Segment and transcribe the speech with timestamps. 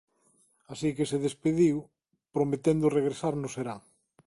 [0.71, 1.77] Así que se despediu,
[2.35, 3.79] prometendo regresar no serán.